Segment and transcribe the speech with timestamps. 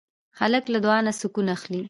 [0.39, 1.79] هلک له دعا نه سکون اخلي.